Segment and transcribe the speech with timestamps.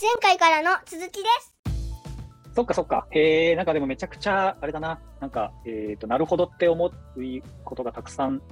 [0.00, 1.54] 前回からの続きです。
[2.54, 3.06] そっかそっか。
[3.10, 4.98] へえ、なんかでもめちゃくちゃ、あれだな。
[5.20, 6.92] なんか、えっ、と、なるほどって思う
[7.64, 8.42] ことがたくさん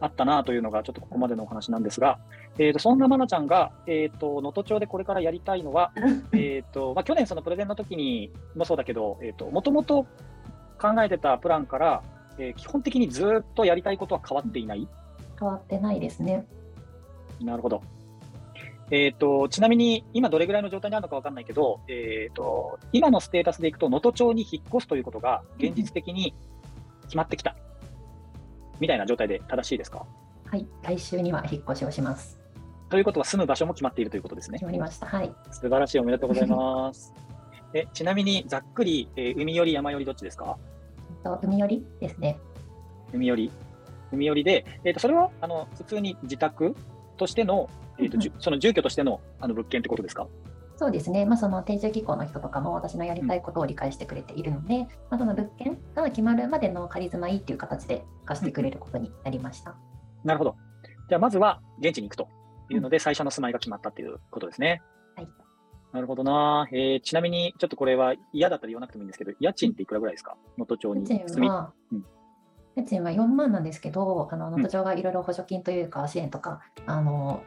[0.00, 2.18] あったなというのが、ちょっとここまでのお話なんですが、
[2.58, 5.92] えっ、と、そんなまなちゃんが、えっ、と、能登町でこれからやりたいのは、
[6.32, 10.06] えっと、まあ、去年そのプレゼンの時にもそうだけど、えっ、と、もともと
[10.78, 12.02] 考えてたプランから、
[12.38, 14.88] えー基本的にずっとやりたいことは変わっていない？
[15.38, 16.44] 変わってないですね。
[17.40, 17.80] なるほど。
[18.90, 26.34] えっ、と、ちなみに今どれぐらいの状態にあるのかわかんないけど、えっ、と、今のステータスでいくと、能登町に引っ越すということが現実的に
[27.04, 27.56] 決まってきた。
[28.80, 30.04] みたいな状態で正しいですか？
[30.46, 32.38] はい、来週には引っ越しをします。
[32.90, 34.66] ということは住む場所も決まっているということですね決。
[34.66, 35.06] まりました。
[35.06, 35.32] はい。
[35.50, 35.98] 素晴らしい。
[35.98, 37.14] おめでとうございます。
[37.72, 40.58] えちなみにざっくり、えー海寄り、山寄りどっちですか？
[41.10, 42.38] えっと海寄りですね。
[43.12, 43.50] 海寄り。
[44.12, 46.76] 海寄りで、えー、とそれはあの普通に自宅
[47.16, 50.26] としての、えーとその住居としてのあの物件ってことですか？
[50.76, 51.24] そうですね。
[51.24, 59.76] まあ、その定住機構の人とかも私のやりたいことを理解してくれているので、まあ、その物件が決まるまでの仮住まいっていう形で貸してくれることになりました。
[60.24, 60.56] なるほど。
[61.08, 62.28] じゃあ、まずは現地に行くと
[62.70, 64.82] いうので、最初の住まいが決まったっていうことですね。
[65.14, 65.28] はい。
[65.92, 66.66] なるほどな。
[66.72, 70.36] えーちなみに、ちょっとこれは嫌だったら言わなくてもいいんですけど、家賃っていくらぐらいですか？
[70.58, 71.46] 能登町家に住み。
[71.46, 72.04] 賃は、うん
[72.76, 77.44] 家賃は4万なんですけど、あの能登町がいろいろ補助金というか支援とか、あの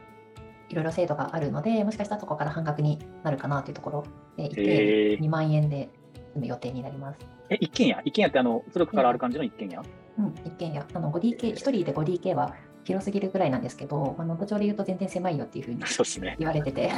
[0.68, 4.04] いろいろ制度があるので、もしかしたらそこから半額になるかなというところ
[4.36, 5.88] でいて、えー2万円で
[6.34, 7.18] 住む予定になります。
[7.50, 8.00] え、一軒家？
[8.04, 9.80] 一軒家ってあの、古くからある感じの一軒家？
[10.18, 15.82] うん、一軒家、あの 5DK、1人で 5DK は広すぎるぐらいなんですけど、まあ、能登町で言うと全然狭いよっていうふうに。
[16.38, 16.90] 言われてて、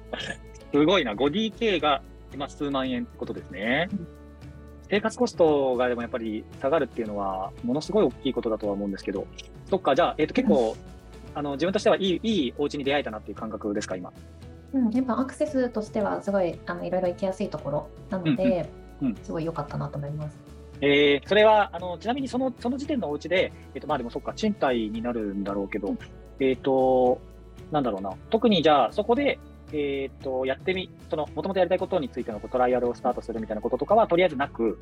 [0.72, 1.14] すごいな。
[1.14, 2.02] 5DK が
[2.34, 4.06] 今数万円ってことですねうん。
[4.88, 9.26] 生活コストがでもやっぱり下がるっていうのは、ものすごい大きいことだとは思うんですけど、
[9.68, 10.76] そっか、じゃあ、えっ、と、結構、
[11.36, 14.10] あの、自分としてはいい、いいお家に出会えたなっていう感覚ですか、今？
[14.72, 18.68] うん、やっぱアクセスとしてはすごいあのいろいろ行きやすいところなので、
[19.02, 20.38] うんうんすごい良かったなと思います。
[20.80, 25.98] えーそれは、あの、ちなみにその、その時点のお家で、えっ、と、まあでもそっか、賃貸になるんだろうけど、うん
[26.40, 27.20] えっ、と、
[27.70, 28.10] なんだろうな。
[28.30, 29.38] 特にじゃあ、そこで、
[29.72, 34.78] えっ、と、やってみ、その、もともとやりたいことについてのこうトライアルをスタートするみたいなこととかは、とりあえずなく、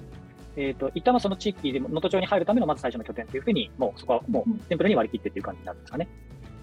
[0.57, 6.09] えっ、と、一旦はその地域で、能登町に入るためのまず最初の拠点というふうに、もうそこはもううんシンプルに割り切ってっていう感じになるんですかね。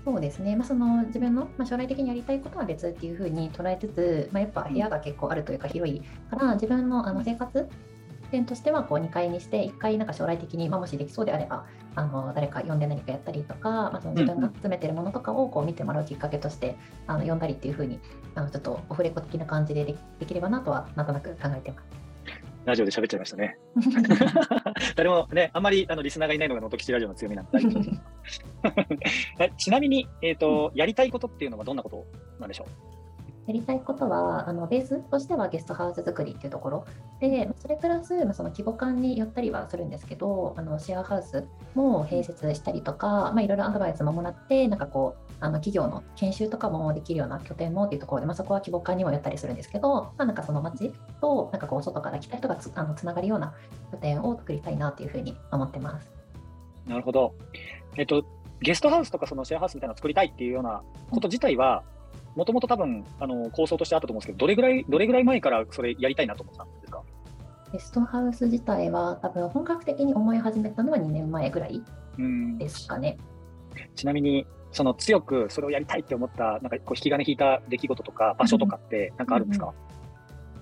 [0.03, 7.67] そうですね、まあ、その自分の、まあ、将来的にやりたいことは別っていうふうに捉えつつ、まあ、やっぱ部屋が結構あるというか広いから、自分のあの生活
[8.31, 17.99] 点としてはこう2階にして、1階なんか将来的に、まあ、もしできそうであれば、あの誰か呼んで何かやったりとか、まあ、その自分が詰めてるものとかをこう見てもらうきっかけとして、あの呼んだりっていうふうに、
[18.33, 22.01] あのちょっとオフレコ的な感じでできできればなとは、なんとなく考えてます。
[22.63, 23.57] ラジオで喋っちゃいましたね。
[24.95, 28.01] 誰もね、あんまりあのリスナーがいないのが能登吉ラジオの強みなんで大丈夫です。
[29.39, 32.05] えちなみに、えっ、と、やりたいことっていうのはどんなこと
[32.39, 32.67] なんでしょ
[33.51, 36.85] やりたいことはあのベースとしてはゲストハウス作りっていうところ
[37.19, 41.45] でそれプラスその規模感によったりはするんですけどあのシェアハウス
[41.75, 53.53] も併設したりとか、まあ、いろいろアドバイスももらってなんかこうあの企業の研修とかもできるような拠点もっていうところで、まあ、そこは規模感にもよったりするんですけど、まあ、なんかその街となんかこう外から来た人がつあのつながるような
[53.91, 56.09] 拠点を作りたいなっていうふうに思ってます。
[56.87, 57.33] なるほど。
[57.97, 58.23] えっ、と、
[58.61, 61.83] ゲストハウスとかそのシェアハウスみたいなのを作りたいっていうようなこと自体は、
[62.35, 67.01] もともと多分、あの、構想としてあったと思うんですけど、どれぐらい、どれぐらい前からそれやりたいなと思ったんですか？
[67.73, 71.81] ゲストハウス自体は多分本格的に思い始めたのは2年前ぐらい
[72.17, 72.57] うん。
[72.57, 73.17] ですかね。
[73.95, 79.73] ちなみに、その強くそれをやりたいって思った、なんかこう引き金引いた出来事とか場所とかってなんかあるんですか、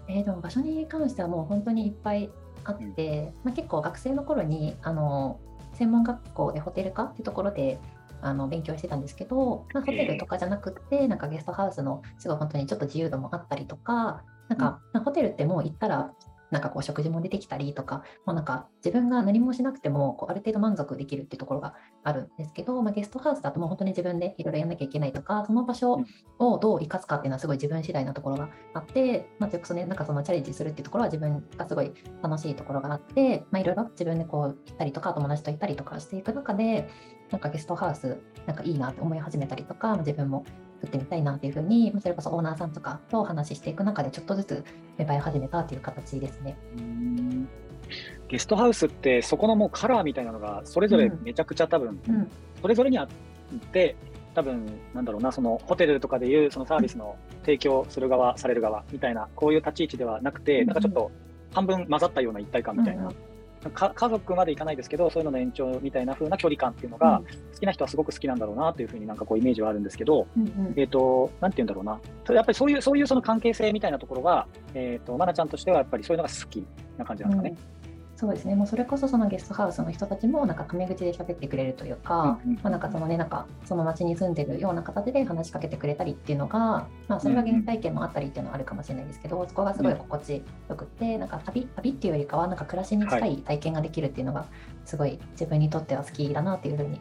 [0.07, 2.31] えーでも場所に関してはもう本当にいっぱい
[2.63, 5.39] あって、まあ、結構学生の頃にあの
[5.73, 7.77] 専門学校でホテル科っていうところで
[8.21, 16.11] あの勉強してたんですけど、まあ、ホテルとかじゃなくってなんかゲストハウスのすごい本当にちょっと自由度もあったりとかなんか、まあホテルってもう行ったら
[16.51, 26.03] なんかこう食事も出てきたりとかもうなんか自分が何もしなくてもこうある程度満足できるっていうところがあるんですけど、まあ、ゲストハウスだともう本当に自分でいろいろやんなきゃいけないとかその場所
[26.39, 36.89] をどう生かすかっていうのはすごい自分次第なところがあって、まあ、それこそねなんかそのチャレンジするっていうところは自分がすごい楽しいところがあって、まあ、いろいろ自分でこう行ったりとか友達と行ったりとかしていく中で
[37.31, 40.45] なんかゲストハウスなんかいいなって思い始めたりとか、まあ自分も
[40.81, 44.63] 作ってみたいなっていうふうに、まあそれこそオーナーさんとかとお話ししていく中でちょっとずつ
[44.97, 46.57] 芽生え始めたっていう形ですね。
[46.77, 47.49] うん。
[48.27, 52.27] ゲストハウスってそこのもうカラーみたいなのがそれぞれめちゃくちゃ多分、うん。
[52.61, 53.07] それぞれにあっ
[53.71, 53.95] て
[54.35, 60.67] 多分なんだろうなそのホテルとかでいうそのサービスの提供する側される側みたいなこういう立ち位置ではなくて、うん。
[60.67, 61.11] なんかちょっと
[61.53, 63.11] 半分混ざったような一体感みたいな、
[63.67, 67.21] 家族までいかないですけど、そういうのの延長みたいな風な距離感っていうのが、
[67.53, 71.99] 好きな人はすごく好きなんだろうなというふうになんかこうイメージはあるんですけど、うんうんえっ、と、なんて言うんだろうな。
[72.35, 76.65] やっぱりそういう、そういうその関係性みたいなところが、えっ、と、まなちゃんとしてはやっぱりそういうのが好き
[76.97, 77.55] な感じなんですかね。
[78.19, 94.47] そうですね、もうそれこそそのゲストハウスの人たちもなんかタメ口で喋ってくれるというか、うんうんまあ、なんかそのねなんかその町に住んでるような形で話しかけてくれたりっていうのが、まあ、それが原体験もあったりっていうのはあるかもしれないですけど、そこがすごい心地よくってなんか旅旅っていうよりかはなんか暮らしに近い体験ができるっていうのが
[94.83, 96.99] すごい自分にとっては好きだなっていうふうに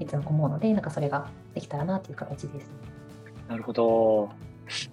[0.00, 2.70] いつも思うのでなんかそれができたらなっていう形です。
[3.46, 4.30] なるほど。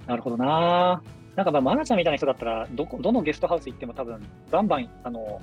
[0.07, 1.01] なるほどな。
[1.35, 4.21] なんかまあ、まなちゃんみたいな人だったら、どこ、どのゲストハウス行っても多分、
[4.51, 5.41] バンバン、あの、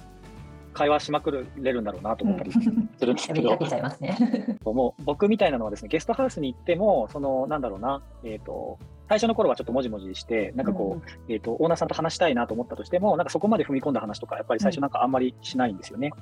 [0.73, 3.57] 会話しまくれるんだろうなと思ったりするんですけど。
[4.01, 4.59] ね。
[4.65, 8.79] もう僕みたいなのはですね、ゲストハウスに行っても、その、なんだろうな、えっ、と、
[9.09, 16.13] 最初の頃はちょっともじもじして、なんかこう、えっ、と、オーナーさんと話したいなと思ったとしても、なんかそこまで踏み込んだ話とか、やっぱり最初なんかあんまりしないんですよね。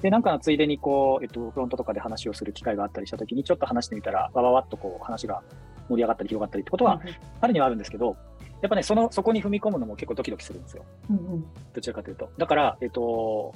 [0.00, 5.42] で、なんかついでにこう、えっ、と、フロントとかで話をする機会があったりしたときに、ちょっと話してみたら、わわわっとこう、話が
[5.88, 7.00] 盛り上がったり広がったりってことは、
[7.40, 8.16] あるにはあるんですけど、
[8.60, 10.84] やっぱね、その、そこに踏み込むのも結構ドキドキするんですよ。
[11.10, 12.30] うんうんどちらかというと。
[12.38, 13.54] だから、えっ、と、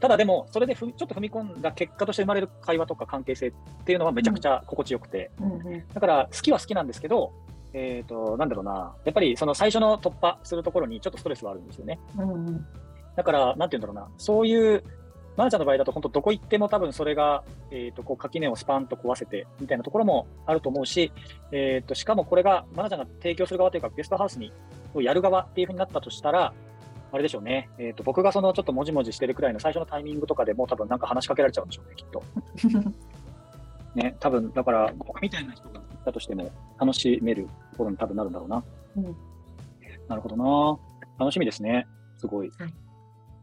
[0.00, 3.52] ただでも、それでふちょっと踏み込んだ結果として生まれる会話とか関係性っ
[3.84, 7.32] ていうのはめちゃくちゃ心地よくて、うんうんだから好きは好きなんですけど、
[7.72, 12.00] えっ、と、なんだろうな、やっぱりその最初の突破するところにちょっとストレスはあるんですよね。
[12.18, 12.66] うんうん
[13.16, 14.82] だから、なんて言うんだろうな、そういう、
[15.36, 21.12] まなちゃんの場合だと、本当どこ行っても多分それが、えっ、と、こう垣根をスパンと壊せてみたいなところもあると思うし、
[21.52, 24.52] えっ、と、しかもこれが、まなちゃんが提供する側というか、ゲストハウスに、
[24.92, 26.52] をやる側っていうふうになったとしたら、
[27.12, 27.70] あれでしょうね。
[27.78, 32.22] えっ、と、僕がそのちょっともじもじしてるくらいの最初のタイミングとかでもう多分なんか話しかけられちゃうんでしょうね、きっと。
[33.94, 36.48] ね、多分だから僕みたいな人が行ったとしても
[36.78, 38.62] 楽しめるところに多分なるんだろうな。
[38.96, 39.16] うん
[40.08, 40.78] なるほどな。
[41.18, 41.86] 楽しみですね。
[42.18, 42.50] すごい。
[42.58, 42.89] はい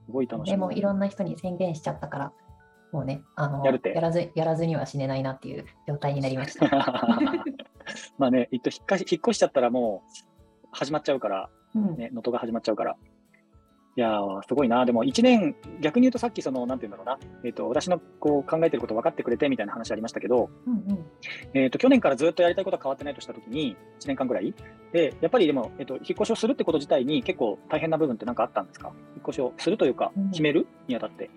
[0.07, 0.51] すごい楽しみ。
[0.51, 2.33] でもいろんな人に宣言しちゃったから、
[2.94, 6.65] もうね、あのやるってらずやらずには死ねないなっていう状態になりました。
[8.18, 12.95] まあね、一っ引っ越し引っ越しちゃったらもう始まっちゃうから、うんね、能登が始まっちゃうから。
[13.98, 14.86] いやー、すごいな。
[14.86, 17.40] でも1年、逆に言うとさっきその、なんて言うんだろうな。
[17.44, 21.06] えっ、と、私のこう考えてること分かってくれてみたいな話ありましたけど、うんうん
[21.56, 24.54] えっ、と、去年からずっとやりたいことは変わってないとしたときに、1年間ぐらい
[24.92, 28.92] で、やっぱりでも、えっ、と、引っ越しをするってこと自体に結構大変な部分って何かあったんですか？
[29.16, 31.32] 引っ越しをするというかうん、決めるにあたって。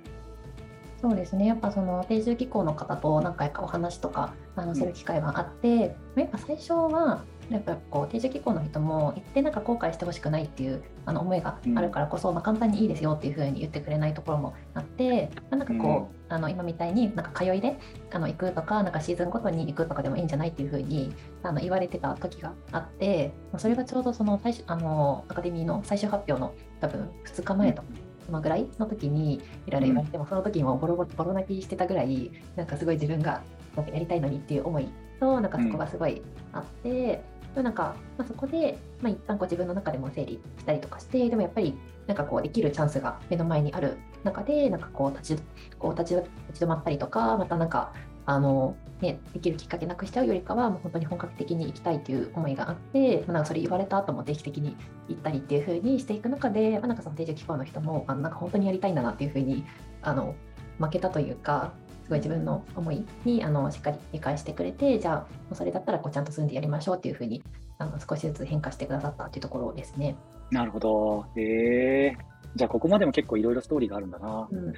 [1.01, 17.77] そうですね、やっぱその定住機構の方と何回かお話とかあのする機会はあって、やっぱ最初は、やっぱこう定住機構の人も行ってなんか後悔してほしくないっていうあの思いがあるからこそ、まあ、簡単にいいですよっていうふうに言ってくれないところもあって、まあ、なんかこう、あの今みたいになんか通いで
[18.13, 21.13] あの行くとかなんかシーズンごとに行くとかでもいいんじゃないっていうふうに
[21.43, 27.89] あの言われてた時があって、まあ、それがちょうどその最初あのアカデミーの最終発表の多分2日前とか。
[28.27, 33.43] そのぐらいの時にいろいろ言われても、その時にもボロボロボロ泣きしてたぐらいなんかすごい自分が
[33.75, 34.89] なんかやりたいのにっていう思い
[35.19, 37.23] となんかそこがすごいあって、
[37.55, 41.77] でなんか、まあ、そこで、まあ、一旦こう自分の中でも整理したりとかしてでもやっぱり
[42.07, 45.43] なんかこうできるチャンスが目の前にある中でなんかこう立ち
[45.79, 47.93] こう立ち立ち止まったりとかまたなんか
[48.27, 54.77] あの、ね、できるきっかけなくしちゃうよりかはもう本当に本格的に行きたいという思いがあって、まあ、なんかそれ言われた後も定期的に
[55.09, 59.65] 行ったりっていう風にしていく中で、まあ、なんかその定住機構の人もあのなんか本当にやりたいんだなっていう風に
[60.03, 60.35] あの
[60.79, 61.73] 負けたというか
[62.11, 67.43] ごい自分の思いにあのしっかり理解してくれてじゃあそれだったらこうちゃんと住んでやりましょうっていう風に
[67.79, 70.17] あの少しずつ変化してくださったっていうところですね。
[70.51, 71.25] なるほど。
[71.37, 72.17] へえ
[72.57, 74.49] じゃあ、ここまでも結構いろいろストーリーがあるんだな。
[74.51, 74.75] うんう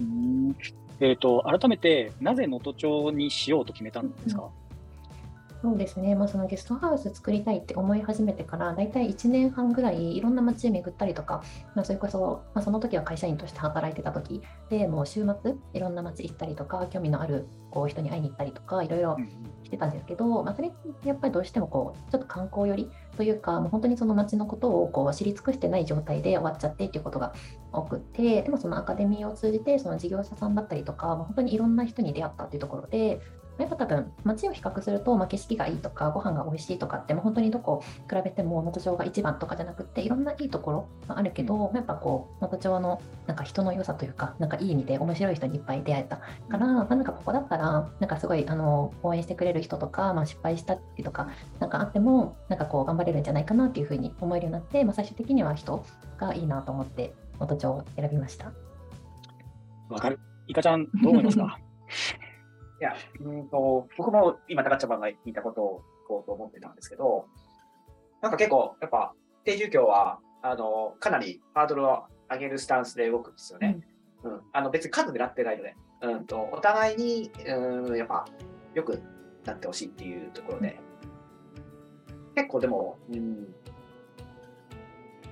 [0.00, 0.56] ーん
[1.00, 4.48] えっ、と、改めて、なぜ能登町にしようと決めたんですか、
[5.64, 11.42] そうですね、まあ、そのゲストハウス作りたいって思い始めてから大体1年半ぐらいいろんな街巡ったりとか、
[11.74, 20.70] まあ、それこそ、まあ、その時は会社員として働いてた時でもう週末いろんな街行ったりとか興味のあるこう人に会いに行ったりとかいろいろうんしてたんですけど、まあ、それ
[21.04, 27.32] やっぱりどうしてもこうちょっと観光寄りというかもう本当にその街のことをこう知り尽くしてない状態で終わっちゃってっていうことが
[27.72, 33.20] 多くてでもそのアカデミーを通じてその事業者さんだったりとかもう本当にいろんな人に出会ったっていうところで
[33.58, 46.24] やっぱ多分街を比較すると、まあ、景色がいいとかご飯が美味しいとかってもう本当にどこ比べても能登町が一番とかじゃなくっていろんないいところがあるけど、やっぱこう能登町のなんか人の良さというかなんかいい意味で面白い人にいっぱい出会えたか
[46.58, 51.28] ら、まあなんかここだったらなんかすごいあの応援してくれる人とか、まあ、失敗したりとか
[51.60, 55.84] なんかあってもなんかこう頑張れるんじゃないかなっていうふうに思えるようになって、まあ、最終的には人
[56.18, 58.52] がいいなと思って能登町を選びました。
[59.88, 60.18] わかる。
[60.46, 61.58] いかちゃん、どう思いますか？
[62.80, 67.26] いや、うんと、僕も今、高茶番が言ったことを聞こうと思ってたんですけど、
[68.20, 69.14] なんか結構、やっぱ、
[69.44, 73.80] 定住教は、あの、かなりハードルを上げるスタンスで動くんですよね。
[74.22, 78.24] うん、あの別に数狙ってないので、うんと、お互いに、うん、やっぱ、
[78.74, 79.00] よく
[79.44, 80.80] なってほしいっていうところで、
[82.34, 83.54] 結構でも、うん、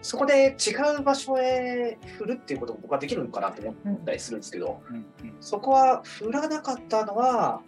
[0.02, 5.04] そこで違う場所へ振るっていうことも僕はできるのかなと思ったりするんですけど、うんうん
[5.40, 7.60] そこは振らなかったのは、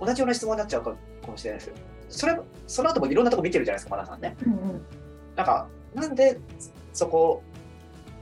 [0.00, 1.74] 同じような質問になっちゃうかもしれないですよ。
[2.08, 4.36] それ、その後もいろんなとこ見てるじゃないですか、マナさんね。
[4.46, 4.82] うんうん
[5.34, 6.38] なんか、なんで
[6.92, 7.42] そこ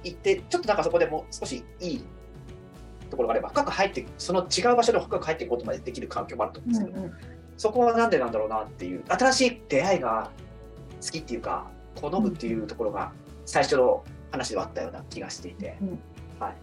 [0.03, 2.05] 行って、ちょっとなんかそこでもう少しいい
[3.11, 7.13] ところがあれば、深く入って、その違う場所で深く入っていくことまでできる環境もあると思うんですけど、うん
[7.57, 10.31] そこはなんでなんだろうなっていう、新しい出会いが
[11.01, 13.13] 好きっていうか、好むっていうところが
[13.45, 15.99] 最初の話ではあったような気がしていて、うん
[16.41, 16.55] はい。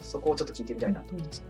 [0.00, 1.44] そこをちょっと聞いてみたいなと思います。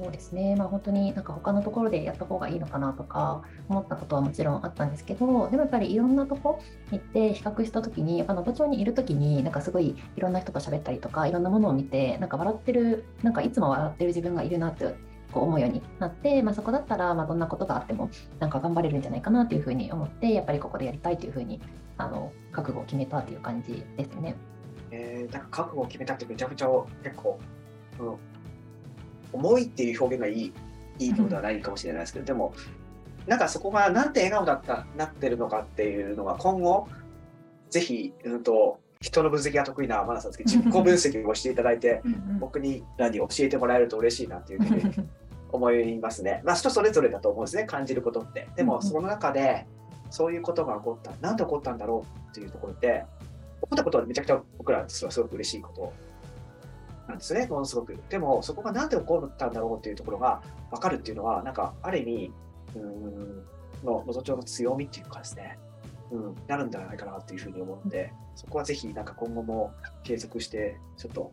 [0.00, 14.94] そうですね、まあ、本当になんか他のところでやった方がいいのかなとか思ったことはもちろんあったんですけどでもやっぱりいろんなとこ行って比較した時にやっぱ能登町にいる時になんかすごいいろんな人と喋ったりとかいろんなものを見てなんか笑ってるなんかいつも笑ってる自分がいるなって
[15.32, 21.60] こう思うようになって、まあ、そこだったらまあどんなことがあってもなんか頑張れるんじゃないかなというふうに思ってやっぱりここでやりたいというふうに
[21.96, 24.36] あの覚悟を決めたという感じですね。
[24.90, 26.68] えー、なんか覚悟を決めたってめちゃくちゃ
[27.02, 27.38] 結構、
[27.98, 28.16] うん、
[29.32, 30.52] 重いっていう表現がいい
[30.98, 32.54] いいのではないかもしれないですけど、でも、
[33.26, 36.88] なんかそこがなんて笑顔だったなってるのかっていうのが今後、
[37.70, 42.02] ぜひ、うんと、人の分析が得意なマナさんですけど、 実行分析をしていただいて、
[42.38, 45.08] 僕にらに教えてもらえると嬉しいなっていうふうに
[45.52, 46.42] 思いますね。
[46.44, 48.48] まあ人それぞれだと思うんですね、感じることって。
[48.56, 49.66] でも、その中で、
[50.10, 53.04] そういうことが起こった、なんで起こったんだろうっていうところで、
[53.60, 55.92] 起こったことはめちゃくちゃ僕らとしてはすごく嬉しいこと
[57.08, 57.96] なんですね、ものすごく。
[58.08, 62.32] でも、そこがなんで起こったんだろうっていうところが分かるっていうのは、なんか、ある意味、
[62.74, 63.44] うーん、
[63.84, 65.58] の、のぞ町の強みっていうかですね、
[66.10, 69.72] うん、なるんじゃないかなっていうふうに思うので、そこはぜひ、なんか今後も
[70.04, 71.32] 継続して、ちょっと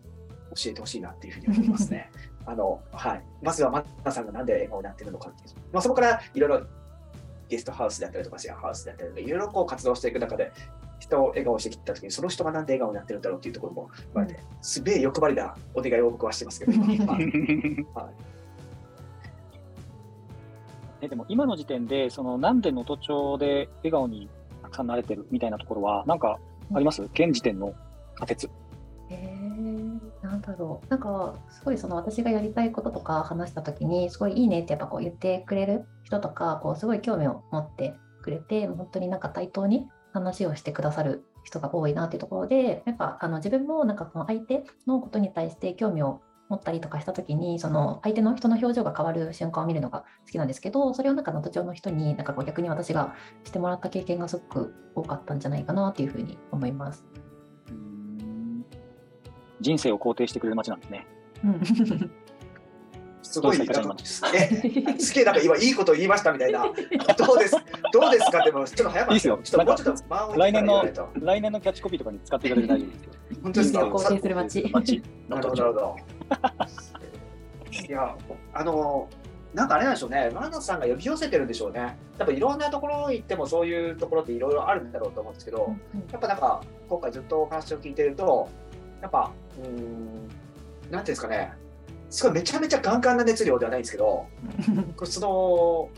[0.56, 2.10] 教えてほしいなっていうふうに思いますね。
[2.46, 3.24] あの、はい。
[3.42, 5.56] まずは、マッタさんがなんで笑顔になってるのかっていう。
[5.72, 6.66] まあ、そこからいろいろ
[7.48, 10.52] ゲストハウスだったりとか、シェアハウスだったりとか、いろいろこう活動していく中で、
[11.00, 17.14] 人を笑顔してきたときに、その人がなんで笑顔になってるんだろうっていうところも、まあね、すべえ欲張りなお願いを僕はしてますけど、 今。
[17.14, 18.14] はいはい
[21.02, 24.28] えでも今の時点で、そのなんで能登町で笑顔に
[24.64, 26.40] たくさんなれてるみたいなところは、なんか
[26.74, 27.04] あります？
[27.04, 27.74] 現時点の
[28.16, 28.50] 仮説。
[30.30, 57.06] なんだろうなんかすごいその私がやりたいこととか話した時にすごいいいねってやっぱこう言ってくれる人とかこうすごい興味を持ってくれて本当になんか対等に話をしてくださる人が多いなっていうところでやっぱあの自分もなんかこの相手のことに対して興味を持ったりとかした時にその相手の人の表情が変わる瞬間を見るのが好きなんですけどそれをなんか能登町の人になんかこう逆に私がしてもらった経験がすごく多かったんじゃないかなっていうふうに思います。
[59.62, 61.08] 人生を肯定してくれる街なんですね。
[61.44, 62.12] うん
[63.22, 63.66] すごい、え、
[64.98, 66.64] すげえなんか今いいこと言いましたみたいな。
[66.64, 67.56] どうです？
[67.94, 68.44] どうですか？
[68.44, 69.14] でも、ちょっと早かった。
[69.14, 69.98] いいですよちょっともうちょっ
[70.34, 70.84] と来年の
[71.22, 73.12] 来年のキャッチコピーとかに使っていただいて大丈夫ですよ。
[73.44, 74.00] 本当ですか？
[74.20, 74.70] する街。
[74.72, 75.96] 街なるほど、なるほど。
[77.88, 78.16] いや、
[78.54, 79.08] あの、
[79.54, 81.98] なんかあれなんでしょうね、マナさんが呼び寄せてるんでしょうね。
[82.18, 85.76] 多分いろんなところ行ってもそういうところっていろいろあるんだろうと思うんですけど、
[86.12, 88.50] やっぱなんか、今回ずっとお話を聞いてると、
[89.02, 90.30] やっぱ、うーん、なん
[90.90, 91.54] ていうんですかね、
[92.10, 94.26] すごいめちゃめちゃガンガンな熱量ではないんですけど、
[95.06, 95.90] その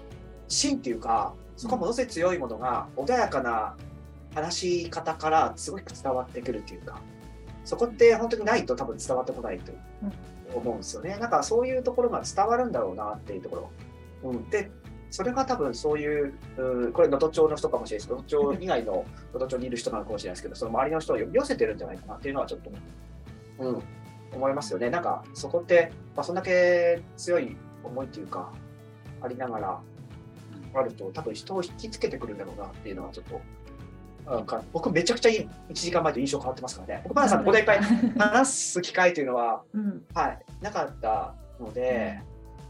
[0.47, 3.75] 芯っていうか、そこはものすごい強いものが、穏やかな
[4.33, 7.01] 話し方からすごく伝わってくるっていうか、
[7.63, 9.71] そこって本当にないと多分伝わってこないと
[10.53, 11.17] 思うんですよね。
[11.19, 13.55] なんかそういうところが伝わるんだろうなっていうとこ
[14.23, 14.31] ろ。
[14.31, 14.71] うん、で、
[15.11, 18.93] それが多分そういう、うんこれ能登町の人かもしれないです能登町以外の
[19.33, 22.71] 能登町にいる人なのかもしれないですけど、その周りの人を呼び寄せてるんじゃないかなっていうのはちょっと、
[23.59, 23.83] うん、
[24.33, 24.89] 思いますよね。
[24.89, 28.51] なんかそこって、まあ、そんだけ強い思いっていうか、
[29.21, 29.81] ありながら、
[30.73, 35.39] あると多分人を引きつけてくるんだろうなっていうのはちょっと、か僕めちゃくちゃいい
[35.69, 37.01] 1時間前と印象変わってますからね。
[37.03, 37.79] 僕、マナさんとここでいっぱい
[38.17, 42.21] 話す機会というのは、うんはい、なかったので、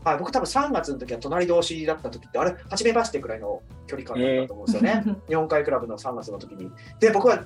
[0.03, 5.03] はい、僕多分3月の時は隣同士だった時って、あれ、初めましてくらいの距離感だったと思うんですよね。
[5.29, 6.71] 日本海クラブの3月の時に。
[6.99, 7.45] で、僕は、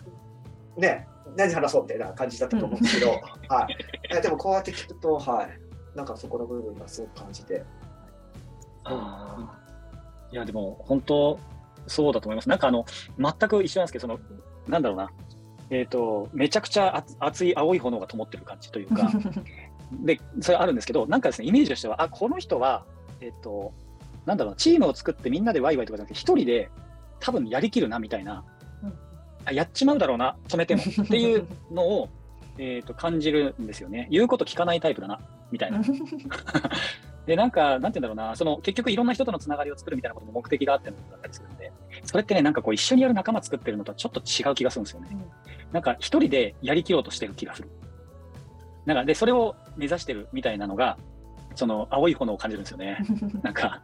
[0.77, 3.11] ね、何話そうみたいな感じだったと思うんですけど、
[3.49, 3.77] はい。
[4.09, 7.63] えでもこうやって聞くと、はい、なんかそこの部分がすごく感じて。
[8.85, 11.39] あーいや、でも本当、
[11.87, 12.49] そうだと思います。
[12.49, 12.85] なんかあの、
[13.17, 14.19] 全く一緒なんですけど、その、
[14.67, 15.11] なんだろうな、
[15.69, 19.11] えっ、と、めちゃくちゃ熱熱い青い炎が灯ってる感じというか、
[19.91, 22.85] で、それあるんですけど、なんかですね、イメージとしては、あ、この人は、
[23.21, 23.73] えっ、と、
[24.25, 26.69] なんだろうな、チームを作ってみんなでワイワイとかじゃなくて、一人で
[27.19, 28.43] 多分やりきるなみたいな、
[29.45, 32.09] あやっちまうだろうな、止めてもっていうのを、
[32.57, 34.07] えー、と感じるんですよね。
[34.09, 35.19] 言うこと聞かないタイプだな、
[35.51, 35.81] みたいな。
[37.27, 41.71] で、なんか、なんて言うんだろうな、その結局いろんな人とのつながりを作るみたいなことも目的があってのだったりするんで、
[42.03, 45.09] それってね、なんかこう一緒にやる仲間作ってるのとはちょっと違う気がするんですよね。
[45.73, 47.69] なんか一人でやりきろうとしてる気がする。
[48.85, 50.97] なんかで、それを目指してるみたいなのが、
[51.55, 52.97] その青い炎を感じるんですよね。
[53.41, 53.81] なんか、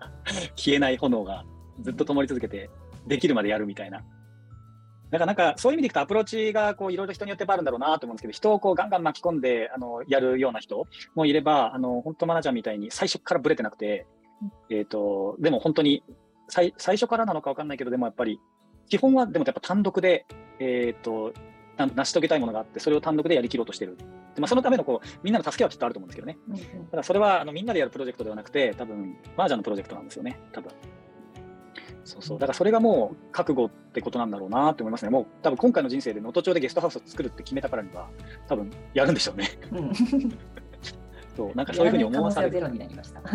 [0.56, 1.46] 消えない炎が
[1.82, 2.70] ずっと灯り続けて、
[3.08, 4.04] できるまでやるみたいな。
[5.12, 14.08] だからなんかそういう意味でいくとアプローチがこういろいろ人によってあるんだろうなと思うんですけど、人をこうガンガン巻き込んであのやるような人もいれば、あの本当マナちゃんみたいに最初からブレてなくて、
[14.70, 16.04] えっ、と、でも本当に
[16.48, 18.40] 最最初からなのか分かんないけど、でもやっぱり
[18.90, 20.26] 基本はでもやっぱ単独で、
[20.60, 21.34] えっ、と、
[21.78, 23.98] な成し遂げたいものがあって、それを単独でやりきろうとしてる。
[24.36, 26.38] でまあ、そのためのこうみんなの助けはきっとあると思うんですけどね。
[26.90, 30.72] ただそれはあのみんなでやるプロジェクトではなくて、多分マージャンのプロジェクトなんですよね、多分。
[32.04, 32.40] そうそう。
[32.40, 35.12] だからそれがもう覚悟ってことなんだろうなって思いますね。
[35.12, 38.10] もう多分今回の人生で能登町でゲストハウスを作るって決めたからには、
[38.48, 39.50] 多分やるんでしょうね。
[39.72, 39.92] うん、
[41.36, 42.54] そう、なんかそういうふうに思わされる。
[42.54, 43.20] ゼロになりました。
[43.20, 43.28] うん、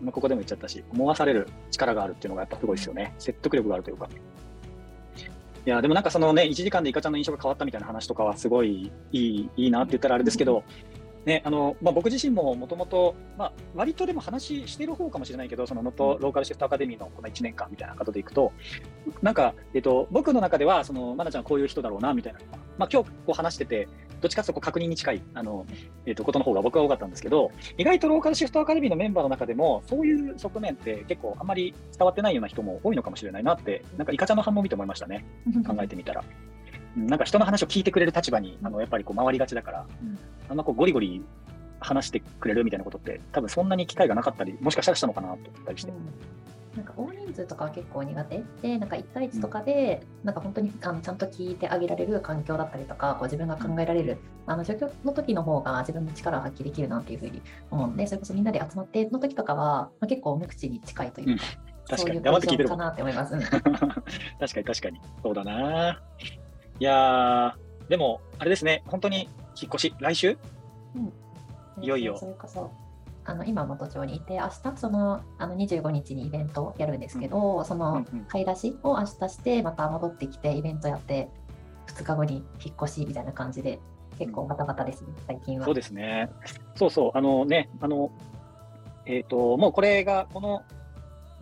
[0.00, 3.14] まあここでも言っちゃったし、思わされる力があるっていうのがやっぱすごいですよね。
[3.18, 4.08] 説得力があるというか。
[5.64, 10.64] いや、でもなんかそのね、1時間でイカちゃんの印象が変わったみたいな話とかはすごいいいいいなって言ったらあれですけど、
[11.24, 18.52] ね、あのまあ、僕自身ももともと、まあ、割とでも話してる方かもしれないけど、その能登ローカルシフトアカデミーのこの1年間みたいなことでいくと、
[19.22, 22.40] なんか、えっと、僕の中では、その、まなちゃんこういう人だろうな、みたいな。
[22.76, 23.88] まあ、今日こう話してて、
[24.22, 25.66] どっちかというと確認に近い、あの、
[26.06, 35.24] えっと、ことの方が僕は多かったんですけど、意外とローカルシフトアカデミーのメンバーの中でも、そういう側面って結構あんまり伝わってないような人も多いのかもしれないなって、なんかイカちゃんの反応を見て思いましたね。
[35.66, 36.20] 考えてみたら。
[36.20, 36.52] うん
[36.94, 40.18] なんか人の話を聞いてくれる立場に、あの、やっぱりこう回りがちだから、うん
[40.50, 41.22] あんまこうゴリゴリ
[41.80, 45.92] 話してくれるみたいなことって、多分そんなに機会がなかったり、もしかしたらしたのかなと思ったりして。
[46.76, 61.44] なんか大人数とかは結構苦手で、なんか1対1とかで、なんか本当にあのちゃんと聞いてあげられる環境だったりとか、こう自分が考えられる、あの状況の時の方が自分の力を発揮できるなっていうふうに思うんで、それこそみんなで集まっての時とかは、まあ、結構無口に近いというか、
[61.88, 63.34] 確かに、黙って聞いてるかなって思います。
[63.34, 63.42] うん。
[63.44, 65.00] 確かに確かに。
[65.22, 66.00] そうだな。
[66.80, 69.28] いやー、でも、あれですね、本当に
[69.60, 70.38] 引っ越し、来週？
[71.80, 72.16] いよいよ。
[72.16, 72.70] それこそ
[73.24, 78.24] あの今能登町にいて明日そのあの25日にイベントをやるんですけど、そのうんうん。
[78.26, 81.28] 買い出しを明日してまた戻ってきてイベントやって
[81.86, 83.78] 2日後に引っ越しみたいな感じで
[84.18, 85.64] 結構バタバタですね最近は。
[85.64, 86.30] そうですね。
[86.74, 88.10] そうそう、あのね、あの、
[89.06, 90.62] えっ、と、もうこれが、この、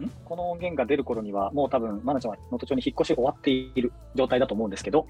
[0.03, 0.09] ん？
[0.25, 5.07] この音源が出る頃には、もう多分、まなちゃんは能登町に引っ越し終わっている状態だと思うんですけど、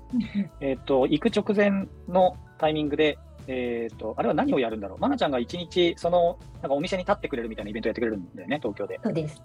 [0.61, 4.99] えっ、と、行く直前のタイミングで、えっ、と、あれは何をやるんだろう？
[4.99, 9.01] まなちゃんが一日、その、なんかお店に立ってくれるみたいなイベントやってくれるんだよね、東京で。
[9.03, 9.43] そうです。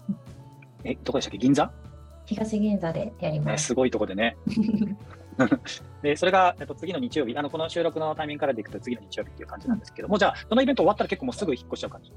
[0.84, 1.38] え、どこでしたっけ？
[1.38, 1.70] 銀座、
[2.26, 3.66] 東銀座でやりね、ます。
[3.66, 4.36] すごいとこでね。
[6.02, 12.12] で、それが、えっと、次の日曜日、あの、この収録のタイミングからでいくと次の日曜日っていう感じなんですけども、じゃあ、そのイベント終わったら結構もうすぐ引っ越しちゃう感じ？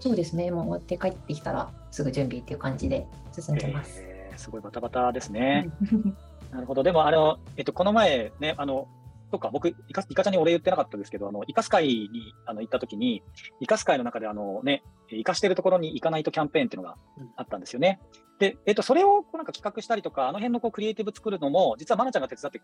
[0.00, 0.50] そうですね。
[0.50, 4.02] もう終わって帰ってきたらすぐ準備っていう感じで進んでます。
[4.02, 5.70] えーすごいバタバタですね。
[6.52, 6.82] なるほど。
[6.82, 8.86] でも、あの、えっと、この前ね、あの、
[9.30, 13.22] そっか、僕、イカイカちゃんにお礼言ってなかったですけど、あの、イカス会にあの行った時に、
[13.60, 16.96] イカス会の中で、あのね、イカしてるところに行かないとキャンペーンっていうのが
[17.36, 18.00] あったんですよね。
[18.38, 22.60] で、えっと、それをこうなんか企画したりとか、あの辺のこうクリエイティブ作るのも、実はマナちゃんが手伝って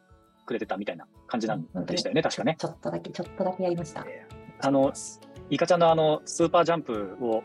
[0.46, 2.56] くれてたみたいな感じなんでしたよね、確かね。
[2.58, 4.06] ちょっとだけ、ちょっとだけやりました。
[4.60, 4.92] あの、
[5.50, 7.42] イカちゃんのあの、スーパージャンプを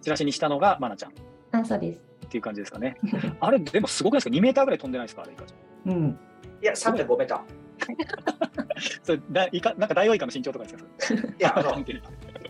[0.00, 1.14] チラシにしたのがマナちゃんっ
[1.52, 2.00] あ、そうです。
[2.28, 2.96] ていう感じですかね。
[3.40, 5.22] あれ、でもすごくないですか ?2 メーターぐらい飛んでないですか？
[5.22, 5.92] あれ、イカちゃん。
[5.92, 6.18] うん。
[6.62, 7.44] いや、3.5メータ
[9.02, 10.84] それだイカなんかダイオウイカの身長とかですか？
[10.98, 11.30] それー。
[11.30, 12.00] いや、あの、本当に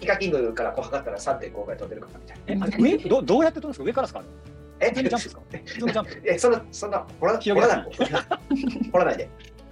[0.00, 2.66] イカキングからこう測ったら3.5ぐらい飛んでるかなみたいな。
[2.66, 3.84] え、上どどうやって飛ぶんですか？
[3.84, 4.22] 上からですか？
[4.80, 5.42] えジャンプですか？
[5.64, 7.94] 普通のジャンプ え、そんな、そんな、掘ら掘らないい。
[8.90, 9.28] 掘らないで。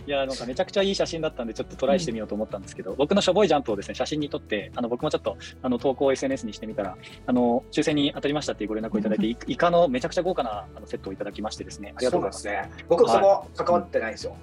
[0.06, 6.96] いや、なんかめちゃくちゃいい写真だったんで、ちょっとトライしてみようと思ったんですけど、僕のしょぼいジャンプをですね、写真に撮って、あの僕もちょっとあの投稿を SNS にしてみたら、
[7.26, 12.70] あの抽選に当たりましたっていうご連絡をいただいて、イイカのめちゃくちゃ豪華なあのセットをいただきましてですね、ありがとうございます。
[12.78, 12.84] ね。
[12.88, 14.36] 僕、そこ関わってないんですよ。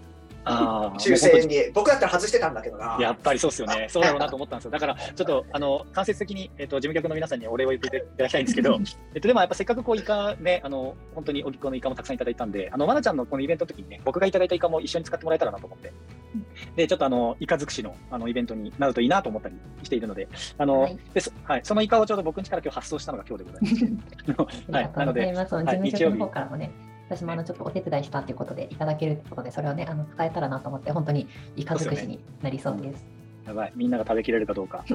[0.48, 1.72] あー 抽選に。
[1.74, 2.98] 僕だったら外してたんだけどな。
[3.00, 3.88] やっぱりそうですよね。
[3.92, 4.72] そうだろうなと思ったんですよ。
[4.72, 8.80] だから、ちょっと、あの、間接的に、えっ、と、事務局の皆さんにお礼を言っていただきたいんですけど、
[9.14, 15.92] えっと、でもやっぱせっかくこう、イカね、あの、本当におぎこのイカもたくさんいただいたんで、あの、まなちゃんのこのイベントの時にね、僕がいただいたイカも一緒に使ってもらえたらなと思って、
[16.76, 24.72] で、ちょっとあの、イカ尽くしの、あの、イベントになるといいなと思ったりしているので、あの、はいでそはい、そのイカをちょうど僕ん家から今日発送したのが今日でございます。
[24.72, 24.88] はい
[25.66, 26.72] 事務日曜日局の方からもね、
[27.10, 33.06] 私もあのちょっとお手伝いしたっていうことでいただけるってことで、それをね、あの伝えたらなと思って、本当にイカ尽くしになりそうです。
[33.46, 34.84] やばい、みんなが食べきれるかどうか。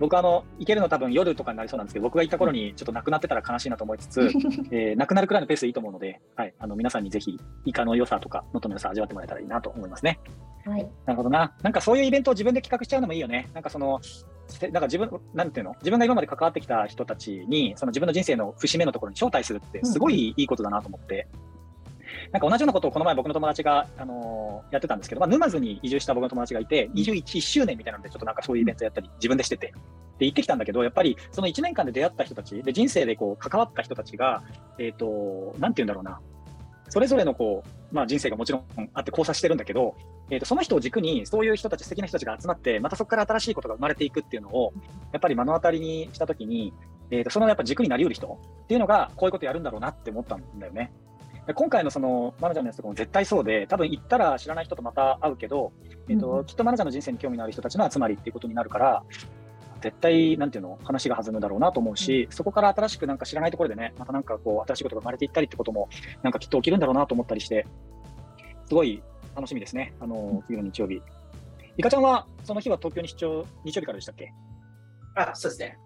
[0.00, 4.20] 僕あの、行けるの多分夜とかになりそうなんですけど、僕が行った頃にちょっとなくなってたら悲しいなと思いつつ、
[4.70, 10.20] えー、なくなるくらいのペースでいいと思うので、はい、あの皆さんにぜひ、イカの良さとか、能登の良さ味わってもらえたらいいなと思いますね。
[10.64, 10.88] はい。
[11.04, 11.52] なるほどな。
[11.62, 13.48] なんかそういうイベントを自分で企画しちゃうのもいいよね。
[13.54, 14.24] なんかその、せ
[14.62, 15.74] なんか自分、なんていうの？
[15.80, 21.28] 自分が今まで関わってきた人たちに、その自分の人生の節目のところに招待するって、すごいいいことだなと思って。
[22.32, 29.72] なんか同じようなことをこの前僕の友達が、あのーやってたんですけど、まあ、沼津に移住した僕の友達がいて、移住 1, 1周年みたいなので、ちょっとなんかそういうイベントやったり、自分でしてて。
[30.18, 34.42] で、行ってきたんだけど、やっぱりその1年間で出会った人たち、で、人生でこう関わった人たちが、
[34.78, 36.20] えっ、と、なんていうんだろうな。
[36.88, 39.94] それぞれのこう、まあ人生がもちろんあって交差してるんだけど、
[40.30, 44.72] えー、とその人を軸にそういう人たち素敵な人たちが集まってまたそこから新しいことが生まれていくっていうのを
[45.12, 46.72] やっぱり目の当たりにしたときに、
[47.10, 50.92] えー、とそのやっぱ軸になりうる人っていうのがこういうことやるんだろうなって思ったんだよね。
[51.46, 55.72] で今回のそのマナちゃんのやつとかも絶対そうで多分行ったら知らない人とまた会うけど、
[56.06, 59.02] えーとうんきっとマナちゃんの人生に興味のある人たちの集まりっていうことになるから
[59.80, 65.88] 絶対なんていうの話が弾むだろうなと思うし、そこから新しくなんか知らないところでねまたなんかこう新しいことが生まれていったりってことも
[66.22, 67.66] なんかきっと起きるんだろうなと思ったりして
[68.66, 69.02] すごい
[69.34, 71.00] 楽しみですね、あの次の日曜日。
[71.76, 74.32] いかちゃんはその日は東京に出張、日曜日からでしたっけ？
[75.14, 75.78] あ、そうですね。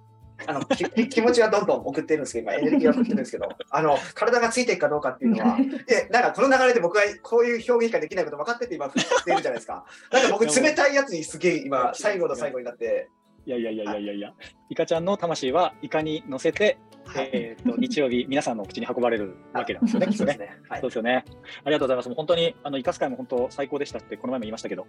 [0.46, 9.85] あのき 気持ちはどんどん送ってるんですけど、今エネルギーは送ってるんですけど、 あの体がついていくかどうかっていうのは、でなんかこの流れで僕はこういう表現しかできないこと分かってて今振ってるじゃないですか。
[10.11, 13.09] なんか僕 冷たいやつにすげえ今最後の最後になって、
[13.44, 14.35] いやいやいやいやいやいや、
[14.68, 20.07] いかちゃんの魂はイカに乗せて、はい、えー、と 日曜日、皆さんの口に運ばれるわけなんですよね。
[20.12, 20.50] そうですね。
[20.68, 20.90] はいそう。
[20.90, 21.24] ですよね。
[21.64, 22.09] ありがとうございます。
[22.09, 24.87] もう本当に、あの、イカス会も本当最高でしたって、この前も言いましたけど、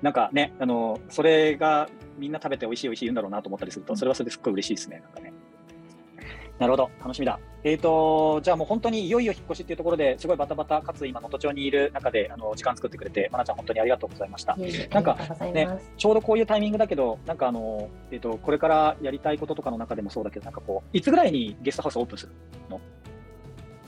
[0.00, 5.32] なんかね、あの、それがみんな食べて美味しい美味しい言うんだろうなと思ったりすると、それはそれですっごい嬉しいですね、なんかね。
[6.58, 7.38] なるほど、楽しみだ。
[7.64, 14.54] えっ、と、じゃあもう本当にいよいよ引っ越しっていうところですごいバタバタ、かつ今、能登町にいる中で、あの、時間作ってくれて、まなちゃん本当にありがとうございました。
[14.56, 15.92] なんかありがとうございます。
[15.96, 22.32] ちょうどこういうタイミングだけど、なんかあの、えっ、と、これからやりたいこととかの中でもそうだけど、なんかこう、いつぐらいにゲストハウスオープンする
[22.70, 22.80] の？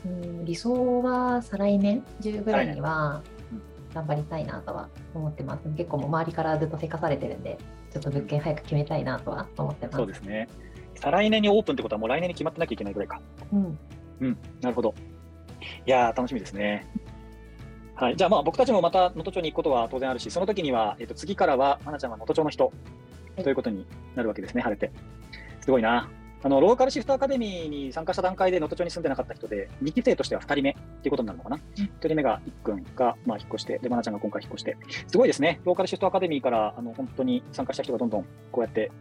[0.06, 5.68] うん理想は再来年10ぐらいにはうん頑張りたいなとは思ってます。
[5.76, 7.58] 結構もう周りからずっとせかされてるんで、
[7.90, 9.96] ちょっと物件早く決めたいなとは思ってます。
[9.98, 10.48] そうですね。
[10.96, 13.20] 再来年にオープンってことはもう来年に決まってなきゃいけないぐらいか。
[13.52, 13.78] うん。
[14.20, 14.94] うん、なるほど。
[15.86, 16.86] いやー、楽しみですね。
[17.94, 22.72] はい、じゃあ、まあ、僕たちもまた能登町に行くことは当然あるし、その時には、えっと次からは、まなちゃんは能登町の人
[23.40, 24.92] いということになるわけですね、晴れて。
[25.60, 26.10] すごいな。
[26.42, 31.56] あのローカルシフトアカデミーに参加した段階で能登町に住んでなかった人で、2期生としては2人目っていうことになるのかな。
[31.56, 34.76] うん1人目がいっくんが、まあ、引っ越して、で、まなちゃんが今回引っ越して、
[35.08, 38.92] すごいですね、ローカルシフトアカデミーからあの本当に参加した人がどんどんこうやって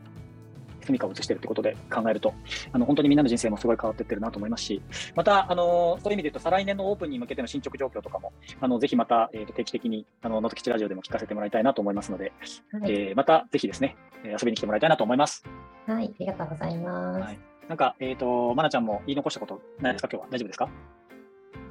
[0.85, 2.33] 住みかを移してるってことで考えると、
[2.71, 4.81] あの本当にみんなの人生もすごい変わってってるなと思いますし、
[5.15, 12.31] また、あのそういう意味で言うと、再来年のオープンに向けての進捗状況とかも、あのぜひまた、えーと定期的に、あの、能登吉ラジオでも聞かせてもらいたいなと思いますので、
[12.71, 15.43] はい、えーまたぜひですね、えー遊びに来てもらいたいなと思います。
[15.87, 17.19] はい、ありがとうございます。
[17.21, 20.27] はいなんか、えっ、と、まなちゃんも言い残したことないですか、今日は。
[20.29, 20.69] 大丈夫ですか？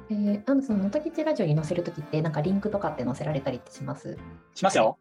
[0.09, 4.17] えー、あのその元吉ラジオに載せるときって、なんかリンクとかって載せられたりってします？
[4.53, 4.97] しますよ。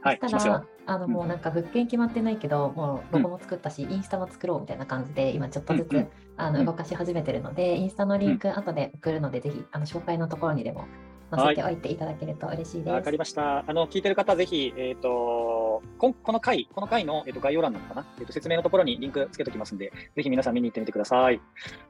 [0.00, 0.64] はい、そしたら。
[0.86, 6.06] あのうんもうなんか物件決まってないけど、もうロゴも作ったし、インスタも作ろうみたいな感じで、今ちょっとずつ、
[6.38, 10.86] あの動かし始めてるので、インスタのリンク後で送るので、ぜひあの紹介のところにでも
[11.30, 12.90] 載せておいていただけると嬉しいです。
[12.90, 13.64] わかりました。
[13.66, 21.40] あの、聞いてる方、ぜひ、えっ、と、こんこの回、この回の、えー、と概要欄なのかな、えーと、説明のところにリンクつけときますんで、ぜひ皆さん見に行ってみてください。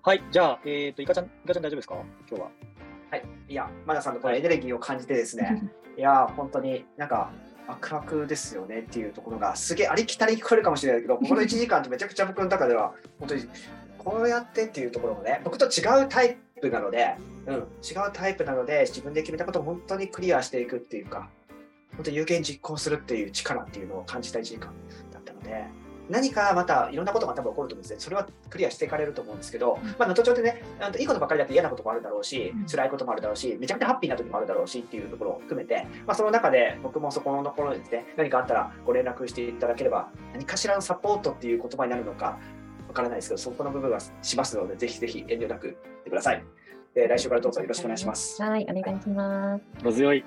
[0.02, 1.94] はい、じゃあ、えっ、と、いかちゃん、いかちゃん大丈夫ですか？
[2.28, 2.50] 今日は。
[3.10, 7.30] はい、いや、マナさんのこのエネルギーを感じてですね、 いや、本当になんか、
[7.68, 13.48] ワクワクですよねっていうところが、すげえありきたりに聞こえるかもしれないけど、 この1時間ってめちゃくちゃ僕の中では、本当に
[13.98, 21.28] こうやってっていうところもね、僕と違うタイプなので、うん、違うタイプなので、自分で決めたことを本当にクリアしていくっていうか、
[21.94, 24.72] 本当に有言実行するっていう力っていうのを感じた1時間
[25.12, 25.66] だったので、
[26.08, 28.00] 何かまたいろんなことが多分起こると思うんですね。
[28.00, 30.62] それはクリアしていかれると思うんですけど、まあ、能登町でね、
[30.98, 42.38] いいことばっかりだって嫌なこともあるだろうしうん、辛いこともあるだろうし、めちゃくちゃハッピーな時もあるだろうしっていうところを含めて、まあ、その中で僕もそこのところでですね、何かあったらご連絡していただければ、何かしらのサポートっていう言葉になるのか
[42.88, 46.44] わからないですけど、そこの部分はしますので、ぜひぜひ遠慮なく言ってください。
[46.94, 48.42] えー、来週からどうぞよろしくお願いします。
[48.42, 49.64] はい、お願いします。
[49.78, 50.24] 心強い。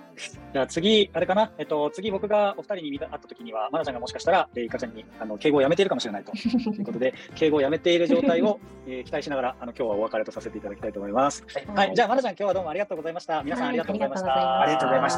[0.53, 6.39] じゃあ次、あれかな、えっと、次僕がお二人に会った時には、まなちゃんがもしかしたら、えー、いかちゃんにあの敬語をやめているかもしれないと い
[6.81, 11.45] うことで、敬語をやめている状態を、 えー、期待しながら、あの今日はお別れとさせていただきたいと思います。
[11.53, 13.43] はい、はい、じゃあ、まなちゃん、今日はどうもありがとうございました。
[13.43, 14.61] 皆さん、ありがとうございました。
[14.61, 15.15] ありがとうございまし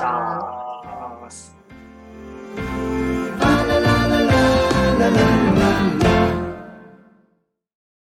[5.39, 5.42] た。